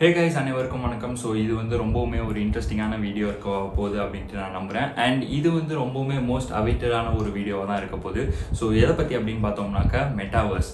[0.00, 1.16] Hey guys அனைவருக்கும் வணக்கம்.
[1.22, 5.74] So இது வந்து ரொம்பவுமே ஒரு இன்ட்ரெஸ்டிங்கான வீடியோ இருக்க போகுது அப்படின்ட்டு நான் நம்புகிறேன் அண்ட் இது வந்து
[5.80, 8.22] ரொம்பவுமே மோஸ்ட் அவைட்டடான ஒரு வீடியோவாக தான் இருக்க போகுது.
[8.58, 10.70] ஸோ எதை பற்றி அப்படின்னு பார்த்தோம்னாக்கா மெட்டாவர்ஸ்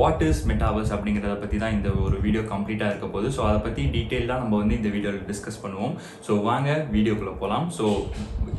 [0.00, 3.30] வாட் இஸ் மெட்டாவர்ஸ் அப்படிங்கிறத பற்றி தான் இந்த ஒரு வீடியோ கம்ப்ளீட்டாக இருக்க போகுது.
[3.36, 5.94] ஸோ அதை பற்றி டீட்டெயிலாக நம்ம வந்து இந்த வீடியோவில் டிஸ்கஸ் பண்ணுவோம்.
[6.26, 7.86] ஸோ வாங்க வீடியோக்குள்ளே போகலாம் ஸோ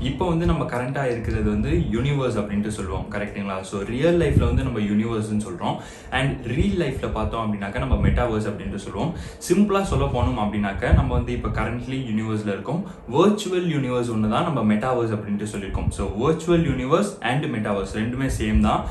[0.10, 3.04] இப்போ வந்து நம்ம கரண்ட்டாக இருக்கிறது வந்து யூனிவர்ஸ் அப்படின்ட்டு சொல்லுவோம்.
[3.14, 5.76] கரெக்டுங்களா ஸோ ரியல் லைஃப்பில் வந்து நம்ம யூனிவர்ஸ்னு சொல்கிறோம்
[6.20, 9.12] அண்ட் ரியல் லைஃப்பில் பார்த்தோம் அப்படின்னாக்கா நம்ம மெட்டாவர்ஸ் அப்படின்ட்டு சொல்லுவோம்.
[9.48, 12.82] சிம்பிளாக சொல்ல போனோம் அப்படின்னாக்க நம்ம வந்து இப்போ கரண்ட்லி யூனிவர்ஸில் இருக்கோம்.
[13.18, 15.90] வர்ச்சுவல் யூனிவர்ஸ் ஒன்று தான் நம்ம மெட்டாவர்ஸ் அப்படின்ட்டு சொல்லியிருக்கோம்.
[15.98, 18.82] So virtual universe and metaverse ரெண்டுமே சேம் தான்.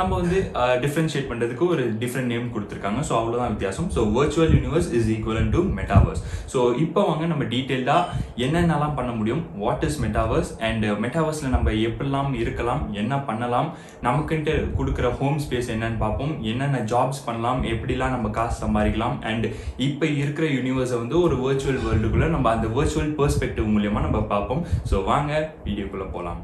[0.00, 0.38] நம்ம வந்து
[0.86, 3.00] டிஃப்ரென்ஷியேட் பண்ணுறதுக்கு ஒரு டிஃப்ரெண்ட் நேம் கொடுத்துருக்காங்க.
[3.08, 3.88] ஸோ அவ்வளோதான் வித்தியாசம்.
[3.96, 6.22] So virtual universe is equivalent to metaverse
[6.52, 9.42] so இப்போ வாங்க நம்ம டீட்டெயில்டாக என்னென்னலாம் பண்ண முடியும்?
[9.62, 12.82] வாட் இஸ் மெட்டாவர்ஸ் அண்ட் மெட்டாவர்ஸில் நம்ம எப்படிலாம் இருக்கலாம்?
[13.02, 13.68] என்ன பண்ணலாம்?
[14.08, 16.34] நமக்குன்ட்டு கொடுக்குற ஹோம் ஸ்பேஸ் என்னன்னு பார்ப்போம்.
[16.52, 17.60] என்னென்ன ஜாப்ஸ் பண்ணலாம்?
[17.74, 19.18] எப்படிலாம் நம்ம காசு சம்பாதிக்கலாம்?
[19.30, 19.48] அண்ட்
[19.88, 24.64] இப்போ இருக்கிற யூனிவர்ஸை வந்து ஒரு வர்ச்சுவல் வேர்ல்டுக்குள்ளே நம்ம அந்த வர்ச்சுவல் பெர்ஸ்பெக்டிவ் மூலியமாக நம்ம பார்ப்போம்.
[24.92, 25.32] ஸோ வாங்க
[25.68, 26.42] வீடியோக்குள்ளே போகலாம்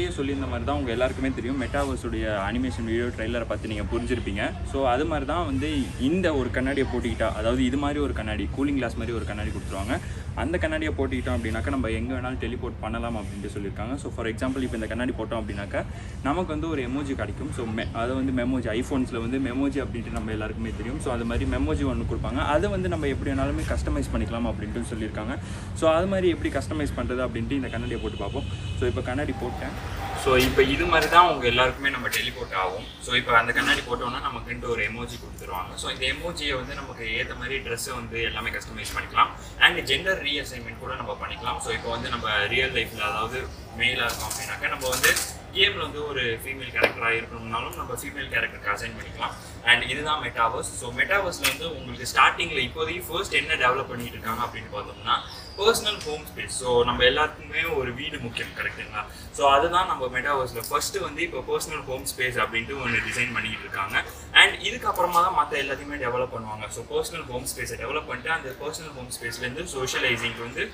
[0.00, 1.58] முன்னாடியே சொல்லியிருந்த மாதிரி தான் உங்கள் எல்லாருக்குமே தெரியும்.
[1.62, 4.42] மெட்டாவர்ஸுடைய அனிமேஷன் வீடியோ ட்ரெய்லரை பார்த்து நீங்கள் புரிஞ்சிருப்பீங்க.
[4.70, 5.68] ஸோ அது மாதிரி தான் வந்து
[6.08, 9.96] இந்த ஒரு கண்ணாடியை போட்டுக்கிட்டா அதாவது இது மாதிரி ஒரு கண்ணாடி கூலிங் கிளாஸ் மாதிரி ஒரு கண்ணாடி கொடுத்துருவாங்க.
[10.42, 13.94] அந்த கண்ணாடியை போட்டுக்கிட்டோம் அப்படின்னாக்கா நம்ம எங்கே வேணாலும் டெலிபோர்ட் பண்ணலாம் அப்படின்ட்டு சொல்லியிருக்காங்க.
[14.02, 15.80] ஸோ ஃபார் எக்ஸாம்பிள் இப்போ இந்த கண்ணாடி போட்டோம் அப்படின்னாக்கா
[16.28, 17.50] நமக்கு வந்து ஒரு எமோஜி கிடைக்கும்.
[17.56, 21.00] ஸோ மெ அதை வந்து மெமோஜி ஐஃபோன்ஸில் வந்து மெமோஜி அப்படின்ட்டு நம்ம எல்லாருக்குமே தெரியும்.
[21.06, 22.40] ஸோ அது மாதிரி மெமோஜி ஒன்று கொடுப்பாங்க.
[22.54, 25.36] அதை வந்து நம்ம எப்படி வேணாலுமே கஸ்டமைஸ் பண்ணிக்கலாம் அப்படின்ட்டு சொல்லியிருக்காங்க.
[25.80, 28.48] ஸோ அது மாதிரி எப்படி கஸ்டமைஸ் பண்ணுறது அப்படின்ட்டு இந்த கண்ணாடியை போட்டு பார்ப்போம்.
[28.80, 29.76] ஸோ இப்போ கண்ணாடி போட்டேன்.
[30.24, 32.86] ஸோ இப்போ இது மாதிரி தான் அவங்க எல்லாருக்குமே நம்ம டெலிபோர்ட் ஆகும்.
[33.04, 35.72] ஸோ இப்போ அந்த கண்ணாடி போட்டோம்னா நமக்குன்ட்டு ஒரு எமோஜி கொடுத்துருவாங்க.
[35.82, 39.30] ஸோ இந்த எமோஜியை வந்து நமக்கு ஏற்ற மாதிரி ட்ரெஸ்ஸை வந்து எல்லாமே கஸ்டமைஸ் பண்ணிக்கலாம்.
[39.66, 41.60] அண்ட் ஜெண்டர் ரீஅசைன்மெண்ட் கூட நம்ம பண்ணிக்கலாம்.
[41.66, 43.40] ஸோ இப்போ வந்து நம்ம ரியல் லைஃப்பில் அதாவது
[43.80, 45.12] மெயிலாக இருக்கும் அப்படின்னாக்கா நம்ம வந்து
[45.56, 49.34] கேமில் வந்து ஒரு ஃபீமேல் கேரக்டராக இருக்கணும்னாலும் நம்ம ஃபீமேல் கேரக்டருக்கு அசைன் பண்ணிக்கலாம்.
[49.70, 54.72] அண்ட் இதுதான் மெட்டாவர்ஸ் ஸோ மெட்டாவர்ஸில் வந்து உங்களுக்கு ஸ்டார்டிங்கில் இப்போதைக்கு ஃபர்ஸ்ட் என்ன டெவலப் பண்ணிட்டு இருக்காங்க அப்படின்னு
[54.76, 55.16] பார்த்தோம்னா
[55.58, 59.02] பர்சனல் ஹோம் ஸ்பேஸ் ஸோ நம்ம எல்லாத்துக்குமே ஒரு வீடு முக்கியம் கரெக்டுங்களா
[59.38, 63.96] ஸோ அதுதான் நம்ம மெட்டாவர்ஸில் ஃபர்ஸ்ட்டு வந்து இப்போ பர்சனல் ஹோம் ஸ்பேஸ் அப்படின்ட்டு ஒன்று டிசைன் பண்ணிக்கிட்டு இருக்காங்க.
[64.40, 66.64] அண்ட் இதுக்கப்புறமா தான் மற்ற எல்லாத்தையுமே டெவலப் பண்ணுவாங்க.
[66.76, 70.64] ஸோ பர்சனல் ஹோம் ஸ்பேஸை டெவலப் பண்ணிட்டு அந்த பர்சனல் ஹோம் ஸ்பேஸ்லேருந்து சோஷியலைசிங் வந்து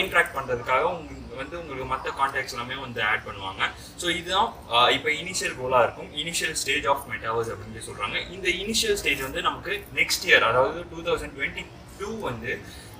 [0.00, 3.62] இன்ட்ராக்ட் பண்ணுறதுக்காக உங்களுக்கு வந்து உங்களுக்கு மற்ற கான்டாக்ட்ஸ் எல்லாமே வந்து ஆட் பண்ணுவாங்க.
[4.00, 4.48] ஸோ இதுதான்
[4.96, 6.10] இப்போ இனிஷியல் கோலாக இருக்கும்.
[6.22, 11.00] இனிஷியல் ஸ்டேஜ் ஆஃப் மெட்டாவர்ஸ் அப்படின்னு சொல்கிறாங்க இந்த இனிஷியல் ஸ்டேஜ் வந்து நமக்கு நெக்ஸ்ட் இயர் அதாவது டூ
[11.08, 11.64] தௌசண்ட் டுவெண்ட்டி
[12.00, 12.52] டூ வந்து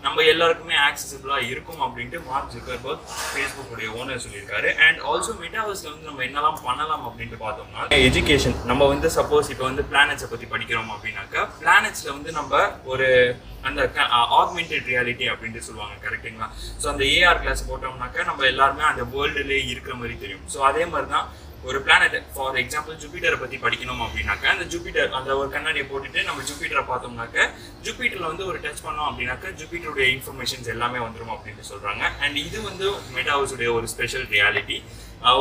[0.05, 4.69] நம்ம எல்லாருக்குமே ஆக்சசபிளாக இருக்கும் அப்படின்ட்டு மார்க் ஜுக்கர்பர்க் ஃபேஸ்புக்குடைய ஓனர் சொல்லியிருக்காரு.
[4.87, 9.85] அண்ட் ஆல்சோ மெட்டாவர்ஸில் வந்து நம்ம என்னெல்லாம் பண்ணலாம் அப்படின்ட்டு பார்த்தோம்னா எஜுகேஷன் நம்ம வந்து சப்போஸ் இப்போ வந்து
[9.91, 12.63] பிளானட்ஸை பற்றி படிக்கிறோம் அப்படின்னாக்கா பிளானட்ஸில் வந்து நம்ம
[12.95, 13.09] ஒரு
[13.69, 13.81] அந்த
[14.41, 16.49] ஆக்மெண்டட் ரியாலிட்டி அப்படின்ட்டு சொல்லுவாங்க கரெக்டுங்களா
[16.83, 20.45] ஸோ அந்த ஏஆர் கிளாஸ் போட்டோம்னாக்கா நம்ம எல்லாருமே அந்த வேர்ல்டுலேயே இருக்கிற மாதிரி தெரியும்.
[20.55, 21.29] ஸோ அதே மாதிரி தான்
[21.69, 26.43] ஒரு பிளானட் ஃபார் எக்ஸாம்பிள் ஜூபிட்டரை பற்றி படிக்கணும் அப்படின்னாக்க அந்த ஜூபிட்டர் அந்த ஒரு கண்ணாடியை போட்டுட்டு நம்ம
[26.49, 27.47] ஜூபிட்டரை பார்த்தோம்னாக்க
[27.87, 32.87] ஜூபிட்டரில் வந்து ஒரு டச் பண்ணோம் அப்படின்னாக்கா ஜூபிட்டருடைய இன்ஃபர்மேஷன்ஸ் எல்லாமே வந்துடும் அப்படின்ட்டு சொல்கிறாங்க அண்ட் இது வந்து
[33.17, 34.79] மெட்டாவர்ஸுடைய ஒரு ஸ்பெஷல் ரியாலிட்டி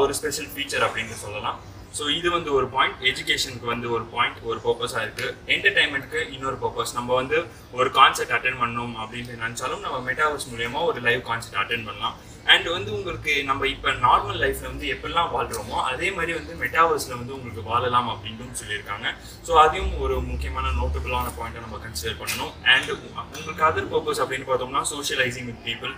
[0.04, 1.60] ஒரு ஸ்பெஷல் ஃபீச்சர் அப்படின்னு சொல்லலாம்.
[1.98, 6.94] ஸோ இது வந்து ஒரு பாயிண்ட் எஜுகேஷனுக்கு வந்து ஒரு பாயிண்ட் ஒரு பர்பஸாக இருக்குது என்டர்டைன்மெண்ட்க்கு இன்னொரு பர்பஸ்
[6.98, 7.38] நம்ம வந்து
[7.80, 12.16] ஒரு கான்சர்ட் அட்டன் பண்ணணும் அப்படின்னு நினச்சாலும் நம்ம மெட்டாவர்ஸ் மூலயமா ஒரு லைவ் கான்சர்ட் அட்டன் பண்ணலாம்.
[12.52, 17.36] அண்ட் வந்து உங்களுக்கு நம்ம இப்போ நார்மல் லைஃப்ல வந்து எப்படிலாம் வாழ்கிறோமோ அதே மாதிரி வந்து மெட்டாவர்ஸில் வந்து
[17.38, 19.08] உங்களுக்கு வாழலாம் அப்படின்ட்டு சொல்லியிருக்காங்க.
[19.48, 22.54] ஸோ அதையும் ஒரு முக்கியமான நோட்டபுளான பாயிண்ட்டை நம்ம கன்சிடர் பண்ணணும்.
[22.74, 22.92] அண்ட்
[23.38, 25.94] உங்களுக்கு அதர் பர்பஸ் அப்படின்னு பார்த்தோம்னா சோஷியலைசிங் வித் பீப்புள்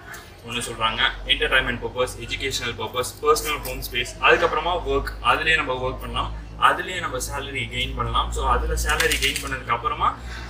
[0.47, 1.02] ஒன்று சொல்கிறாங்க
[1.34, 6.32] entertainment purpose educational purpose personal home space அதுக்கப்புறமா ஒர்க் அதுலேயே நம்ம ஒர்க் பண்ணலாம்.
[6.70, 8.28] அதுலேயே நம்ம சேலரி கெயின் பண்ணலாம்.
[8.35, 10.09] ஸோ அதில் சேலரி கெயின் பண்ணதுக்கு அப்புறமா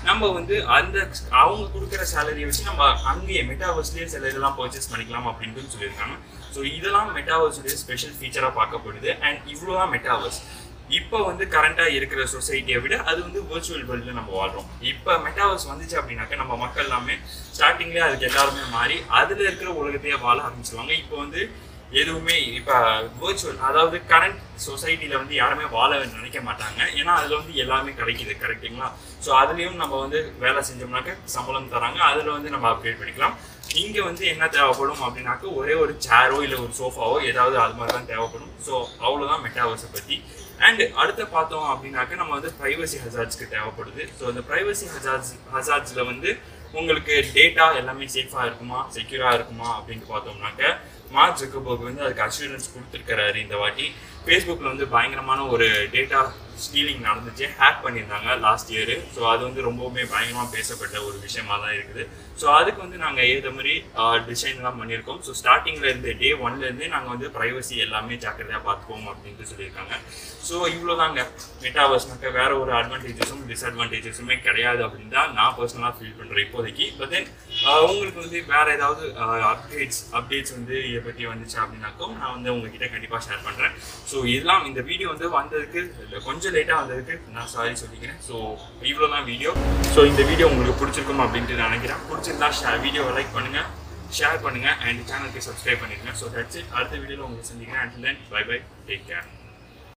[0.10, 0.98] நம்ம வந்து அந்த
[1.44, 6.18] அவங்க கொடுக்குற சேலரியை வச்சு நம்ம அங்கேயே மெட்டாவர்ஸ்லேயே சில இதெல்லாம் பர்ச்சேஸ் பண்ணிக்கலாம் அப்படின்னு சொல்லியிருக்காங்க.
[6.56, 9.12] ஸோ இதெல்லாம் மெட்டாவர்ஸுடைய ஸ்பெஷல் ஃபீச்சராக பார்க்கப்படுது.
[9.28, 10.42] அண்ட் இவ்வளோ தான் மெட்டாவர்ஸ்
[10.98, 15.96] இப்போ வந்து கரண்டாக இருக்கிற சொசைட்டியை விட அது வந்து வேர்ச்சுவல் வேர்ல்டில் நம்ம வாழ்கிறோம் இப்போ மெட்டாவர்ஸ் வந்துச்சு
[16.00, 17.16] அப்படின்னாக்க நம்ம மக்கள் எல்லாமே
[17.58, 20.94] ஸ்டார்டிங்லேயே அதுக்கு எல்லாருமே மாறி அதில் இருக்கிற உலகத்தையே வாழ ஆரம்பிச்சிருவாங்க.
[21.04, 21.42] இப்போ வந்து
[22.02, 22.76] எதுவுமே இப்போ
[23.22, 26.80] வேர்ச்சுவல் அதாவது கரண்ட் சொசைட்டியில் வந்து யாருமே வாழ நினைக்க மாட்டாங்க.
[27.00, 28.88] ஏன்னா அதில் வந்து எல்லாமே கிடைக்குது கரெக்டுங்களா
[29.26, 32.00] ஸோ அதுலேயும் நம்ம வந்து வேலை செஞ்சோம்னாக்க சம்பளம் தராங்க.
[32.12, 33.36] அதில் வந்து நம்ம அப்டேட் பண்ணிக்கலாம்.
[33.82, 38.10] இங்கே வந்து என்ன தேவைப்படும் அப்படின்னாக்க ஒரே ஒரு சேரோ இல்லை ஒரு சோஃபாவோ ஏதாவது அது மாதிரி தான்
[38.14, 38.54] தேவைப்படும்.
[38.68, 38.74] ஸோ
[39.06, 40.18] அவ்வளோதான் மெட்டாவர்ஸை பற்றி
[40.68, 44.04] அண்ட் அடுத்து பார்த்தோம் அப்படின்னாக்க நம்ம வந்து ப்ரைவசி ஹசார்ட்ஸ்க்கு தேவைப்படுது.
[44.18, 46.32] ஸோ அந்த ப்ரைவசி ஹசார்ட்ஸ் ஹசார்ட்ஸில் வந்து
[46.80, 50.62] உங்களுக்கு டேட்டா எல்லாமே சேஃபாக இருக்குமா செக்யூராக இருக்குமா அப்படின்னு பார்த்தோம்னாக்க
[51.18, 53.86] மார்க் ஜக்கபர்க் வந்து அதுக்கு அஷூரன்ஸ் கொடுத்துருக்கிறாரு இந்த வாட்டி.
[54.26, 56.20] ஃபேஸ்புக்கில் வந்து பயங்கரமான ஒரு டேட்டா
[56.64, 57.46] ஸ்டீலிங் நடந்துச்சு.
[57.60, 62.04] ஹேக் பண்ணியிருந்தாங்க லாஸ்ட் இயர் ஸோ அது வந்து ரொம்பவுமே பயங்கரமாக பேசப்பட்ட ஒரு விஷயமா தான் இருக்குது.
[62.42, 63.74] ஸோ அதுக்கு வந்து நாங்கள் ஏற்ற மாதிரி
[64.30, 65.20] டிசைன்லாம் பண்ணியிருக்கோம்.
[65.26, 69.94] ஸோ ஸ்டார்டிங்கில் இருந்து டே ஒன்லேருந்தே நாங்கள் வந்து ப்ரைவசி எல்லாமே ஜாக்கிரதையாக பார்த்துப்போம் அப்படின்ட்டு சொல்லியிருக்காங்க.
[70.48, 71.22] ஸோ இவ்வளோ தாங்க
[71.66, 76.88] மெட்டாவர்ஸ்னாக்க வேறு ஒரு அட்வான்டேஜஸும் டிஸ்அட்வான்டேஜஸுமே கிடையாது அப்படின்னு தான் நான் பர்சனலாக ஃபீல் பண்ணுறேன் இப்போதைக்கு.
[77.02, 77.30] பட் தென்
[77.90, 79.04] உங்களுக்கு வந்து வேற ஏதாவது
[79.52, 83.76] அப்டேட்ஸ் அப்டேட்ஸ் வந்து இதை பற்றி வந்துச்சு அப்படின்னாக்கும் நான் வந்து உங்ககிட்ட கண்டிப்பாக ஷேர் பண்ணுறேன்
[84.12, 85.82] ஸோ இதெல்லாம் இந்த வீடியோ வந்து வந்ததுக்கு
[86.28, 88.20] கொஞ்சம் லேட்டாக வந்ததுக்கு நான் சாரி சொல்லிக்கிறேன்.
[88.28, 88.36] ஸோ
[88.92, 89.54] இவ்வளோ தான் வீடியோ
[89.94, 92.04] ஸோ இந்த வீடியோ உங்களுக்கு பிடிச்சிருக்கும் அப்படின்ட்டு நான் நினைக்கிறேன்.
[92.10, 93.70] பிடிச்சிருந்தா ஷேர் வீடியோவை லைக் பண்ணுங்கள்
[94.20, 96.14] ஷேர் பண்ணுங்கள் அண்ட் சேனலுக்கு சப்ஸ்கிரைப் பண்ணிடுங்க.
[96.22, 97.84] ஸோ தட்ஸ் இட் அடுத்த வீடியோவில் உங்களுக்கு சந்திக்கிறேன்.
[97.86, 99.28] And then bye bye take care